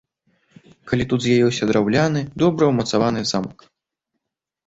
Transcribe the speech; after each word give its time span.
Калі 0.91 1.03
тут 1.09 1.19
з'явіўся 1.25 1.63
драўляны 1.71 2.21
добра 2.43 2.63
ўмацаваны 2.71 3.21
замак. 3.33 3.59